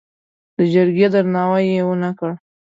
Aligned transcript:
د 0.57 0.59
جرګې 0.73 1.07
درناوی 1.13 1.65
یې 1.73 1.81
ونه 1.87 2.09
کړ. 2.19 2.31